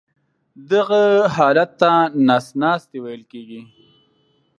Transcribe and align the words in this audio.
دغه 0.71 1.03
حالت 1.35 1.69
ته 1.81 1.91
نس 2.27 2.45
ناستی 2.61 2.97
ویل 3.01 3.23
کېږي. 3.31 3.61